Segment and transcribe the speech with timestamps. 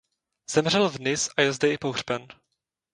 [0.51, 2.27] Zemřel v Nice a je zde i pohřben.